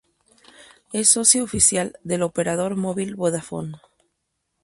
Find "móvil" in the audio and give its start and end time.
2.75-3.13